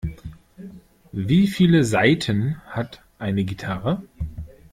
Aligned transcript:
Wie 1.11 1.45
viele 1.45 1.83
Saiten 1.83 2.59
hat 2.65 3.03
eine 3.19 3.43
Gitarre? 3.43 4.01